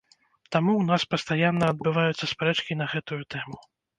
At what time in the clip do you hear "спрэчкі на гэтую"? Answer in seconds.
2.33-3.21